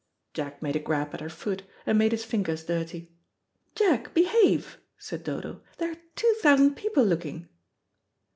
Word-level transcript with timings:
Jack 0.33 0.63
made 0.63 0.75
a 0.75 0.79
grab 0.79 1.13
at 1.13 1.21
her 1.21 1.29
foot, 1.29 1.61
and 1.85 1.95
made 1.95 2.11
his 2.11 2.25
fingers 2.25 2.65
dirty. 2.65 3.11
"Jack, 3.75 4.15
behave," 4.15 4.79
said 4.97 5.23
Dodo; 5.23 5.61
"there 5.77 5.91
are 5.91 5.97
two 6.15 6.35
thousand 6.41 6.73
people 6.75 7.03
looking." 7.05 7.47